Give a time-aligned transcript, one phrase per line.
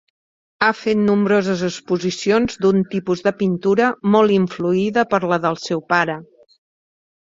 [0.61, 6.23] Ha fet nombroses exposicions d'un tipus de pintura molt influïda per la del seu pare.